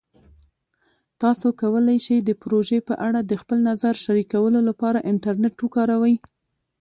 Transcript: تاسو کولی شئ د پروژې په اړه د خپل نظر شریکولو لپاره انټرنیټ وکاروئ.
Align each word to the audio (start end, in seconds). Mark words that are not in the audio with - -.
تاسو 1.21 1.47
کولی 1.61 1.97
شئ 2.05 2.17
د 2.23 2.31
پروژې 2.41 2.79
په 2.87 2.93
اړه 3.07 3.19
د 3.23 3.33
خپل 3.41 3.57
نظر 3.69 3.93
شریکولو 4.03 4.59
لپاره 4.69 5.05
انټرنیټ 5.11 5.55
وکاروئ. 5.61 6.15